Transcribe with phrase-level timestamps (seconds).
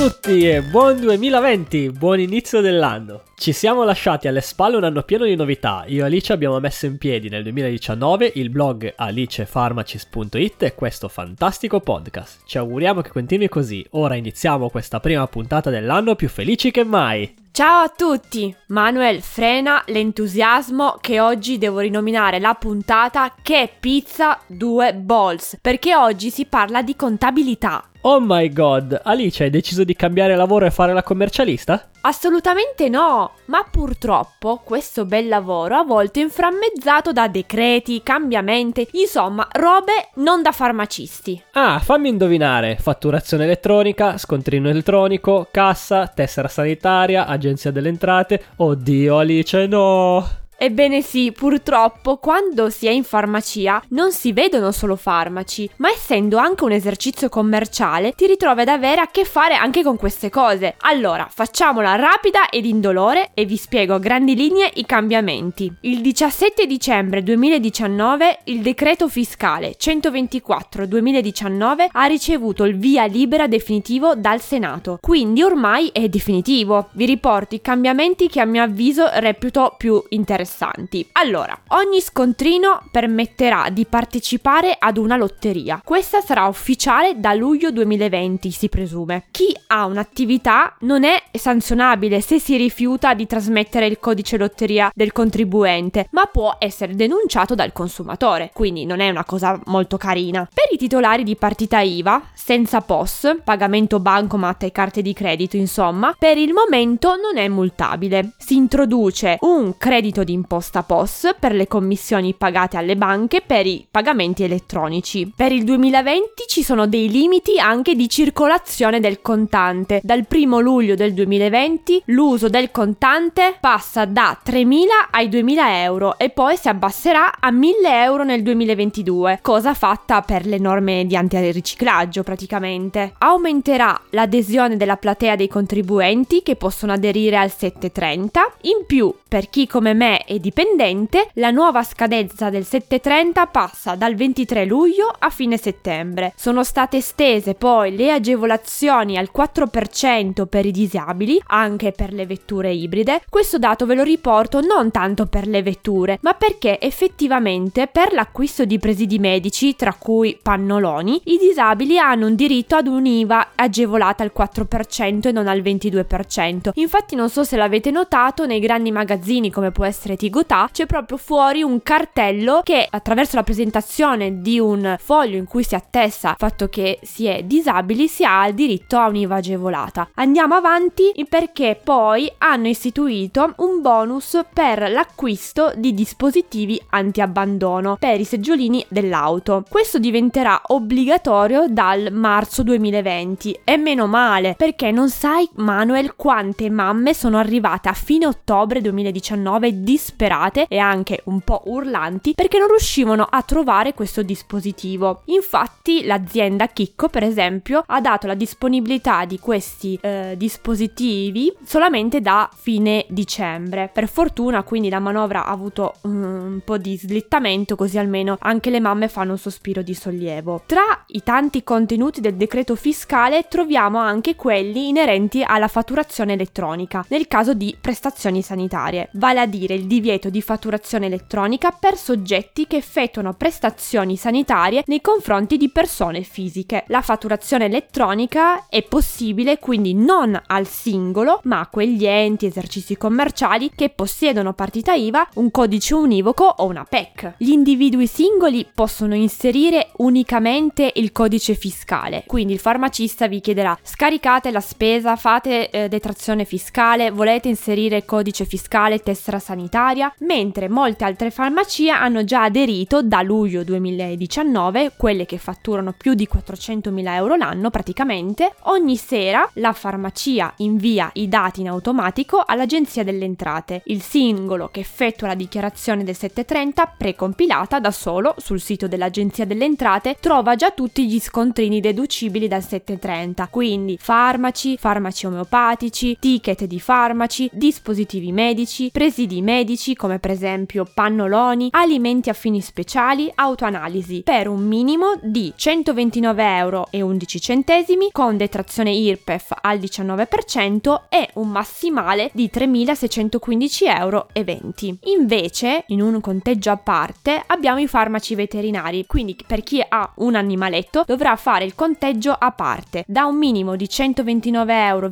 [0.00, 3.24] Tutti e buon 2020, buon inizio dell'anno.
[3.36, 5.84] Ci siamo lasciati alle spalle un anno pieno di novità.
[5.88, 11.80] Io e Alice abbiamo messo in piedi nel 2019 il blog alicefarmacis.it e questo fantastico
[11.80, 12.44] podcast.
[12.46, 13.84] Ci auguriamo che continui così.
[13.90, 17.34] Ora iniziamo questa prima puntata dell'anno più felici che mai.
[17.52, 18.56] Ciao a tutti!
[18.68, 26.30] Manuel frena l'entusiasmo che oggi devo rinominare la puntata Che pizza 2 balls, perché oggi
[26.30, 27.89] si parla di contabilità.
[28.02, 31.90] Oh my god, Alice hai deciso di cambiare lavoro e fare la commercialista?
[32.00, 39.46] Assolutamente no, ma purtroppo questo bel lavoro a volte è inframmezzato da decreti, cambiamenti, insomma,
[39.52, 41.42] robe non da farmacisti.
[41.52, 49.66] Ah, fammi indovinare, fatturazione elettronica, scontrino elettronico, cassa, tessera sanitaria, agenzia delle entrate, oddio Alice
[49.66, 50.39] no!
[50.62, 56.36] Ebbene sì, purtroppo quando si è in farmacia non si vedono solo farmaci, ma essendo
[56.36, 60.74] anche un esercizio commerciale ti ritrovi ad avere a che fare anche con queste cose.
[60.80, 65.72] Allora, facciamola rapida ed indolore e vi spiego a grandi linee i cambiamenti.
[65.80, 74.42] Il 17 dicembre 2019 il decreto fiscale 124-2019 ha ricevuto il via libera definitivo dal
[74.42, 76.90] Senato, quindi ormai è definitivo.
[76.92, 81.08] Vi riporto i cambiamenti che a mio avviso reputo più interessanti interessanti.
[81.12, 85.80] Allora, ogni scontrino permetterà di partecipare ad una lotteria.
[85.84, 89.26] Questa sarà ufficiale da luglio 2020, si presume.
[89.30, 95.12] Chi ha un'attività non è sanzionabile se si rifiuta di trasmettere il codice lotteria del
[95.12, 100.48] contribuente, ma può essere denunciato dal consumatore, quindi non è una cosa molto carina.
[100.52, 106.14] Per i titolari di partita IVA, senza POS, pagamento bancomat e carte di credito, insomma,
[106.18, 108.32] per il momento non è multabile.
[108.38, 113.86] Si introduce un credito di imposta POS per le commissioni pagate alle banche per i
[113.88, 115.32] pagamenti elettronici.
[115.34, 120.00] Per il 2020 ci sono dei limiti anche di circolazione del contante.
[120.02, 126.30] Dal 1 luglio del 2020 l'uso del contante passa da 3.000 ai 2.000 euro e
[126.30, 132.22] poi si abbasserà a 1.000 euro nel 2022, cosa fatta per le norme di antiriciclaggio
[132.22, 133.14] praticamente.
[133.18, 138.52] Aumenterà l'adesione della platea dei contribuenti che possono aderire al 730.
[138.62, 144.14] In più, per chi come me e dipendente, la nuova scadenza del 730 passa dal
[144.14, 146.32] 23 luglio a fine settembre.
[146.36, 152.72] Sono state estese poi le agevolazioni al 4% per i disabili, anche per le vetture
[152.72, 153.22] ibride.
[153.28, 158.64] Questo dato ve lo riporto non tanto per le vetture, ma perché effettivamente per l'acquisto
[158.64, 164.32] di presidi medici, tra cui pannoloni, i disabili hanno un diritto ad un'IVA agevolata al
[164.36, 166.70] 4% e non al 22%.
[166.74, 171.16] Infatti non so se l'avete notato, nei grandi magazzini come può essere Tigotà c'è proprio
[171.16, 176.34] fuori un cartello che attraverso la presentazione di un foglio in cui si attesta il
[176.38, 180.08] fatto che si è disabili si ha il diritto a un'IVA agevolata.
[180.14, 188.24] Andiamo avanti perché poi hanno istituito un bonus per l'acquisto di dispositivi anti-abbandono per i
[188.24, 189.64] seggiolini dell'auto.
[189.68, 197.14] Questo diventerà obbligatorio dal marzo 2020 e meno male perché non sai Manuel quante mamme
[197.14, 202.68] sono arrivate a fine ottobre 2019 disperate disperate e anche un po' urlanti perché non
[202.68, 205.22] riuscivano a trovare questo dispositivo.
[205.26, 212.48] Infatti l'azienda Chicco, per esempio, ha dato la disponibilità di questi eh, dispositivi solamente da
[212.54, 213.90] fine dicembre.
[213.92, 218.80] Per fortuna quindi la manovra ha avuto un po' di slittamento così almeno anche le
[218.80, 220.62] mamme fanno un sospiro di sollievo.
[220.64, 227.28] Tra i tanti contenuti del decreto fiscale troviamo anche quelli inerenti alla fatturazione elettronica nel
[227.28, 232.76] caso di prestazioni sanitarie, vale a dire il divieto di fatturazione elettronica per soggetti che
[232.76, 236.84] effettuano prestazioni sanitarie nei confronti di persone fisiche.
[236.86, 243.72] La fatturazione elettronica è possibile quindi non al singolo, ma a quegli enti, esercizi commerciali
[243.74, 247.34] che possiedono partita IVA, un codice univoco o una PEC.
[247.38, 254.52] Gli individui singoli possono inserire unicamente il codice fiscale, quindi il farmacista vi chiederà scaricate
[254.52, 261.04] la spesa, fate eh, detrazione fiscale, volete inserire codice fiscale, tessera sanitaria, sanitaria, mentre molte
[261.04, 267.36] altre farmacie hanno già aderito da luglio 2019, quelle che fatturano più di 400.000 euro
[267.36, 273.82] l'anno praticamente, ogni sera la farmacia invia i dati in automatico all'Agenzia delle Entrate.
[273.86, 279.64] Il singolo che effettua la dichiarazione del 730 precompilata da solo sul sito dell'Agenzia delle
[279.64, 286.80] Entrate trova già tutti gli scontrini deducibili dal 730, quindi farmaci, farmaci omeopatici, ticket di
[286.80, 294.22] farmaci, dispositivi medici, presidi medici, medici come per esempio pannoloni, alimenti a fini speciali, autoanalisi
[294.24, 301.50] per un minimo di 129 euro 11 centesimi con detrazione IRPEF al 19% e un
[301.50, 304.98] massimale di 3.615 euro 20.
[305.04, 310.34] Invece, in un conteggio a parte, abbiamo i farmaci veterinari, quindi per chi ha un
[310.34, 315.08] animaletto dovrà fare il conteggio a parte, da un minimo di 129,11 euro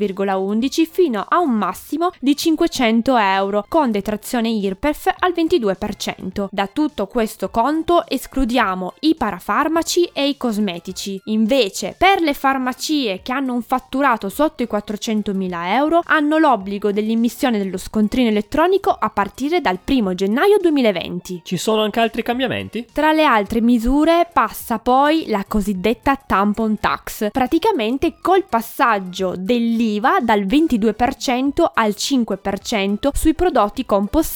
[0.90, 6.48] fino a un massimo di 500 euro con detrazione IRPEF al 22%.
[6.50, 11.20] Da tutto questo conto escludiamo i parafarmaci e i cosmetici.
[11.24, 17.58] Invece, per le farmacie che hanno un fatturato sotto i 400.000 euro hanno l'obbligo dell'immissione
[17.58, 21.42] dello scontrino elettronico a partire dal 1 gennaio 2020.
[21.44, 22.86] Ci sono anche altri cambiamenti?
[22.92, 30.40] Tra le altre misure passa poi la cosiddetta tampon tax, praticamente col passaggio dell'IVA dal
[30.40, 33.84] 22% al 5% sui prodotti